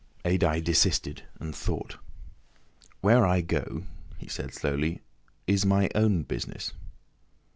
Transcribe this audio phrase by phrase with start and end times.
[0.25, 1.97] Adye desisted and thought.
[3.01, 3.83] "Where I go,"
[4.17, 5.03] he said slowly,
[5.45, 6.73] "is my own business."